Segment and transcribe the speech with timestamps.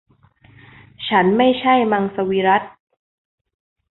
[1.07, 2.69] ฉันไม่ใช่มังสวิรัติ